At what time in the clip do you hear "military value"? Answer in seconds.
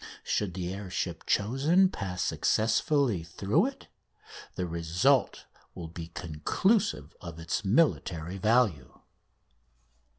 7.63-8.97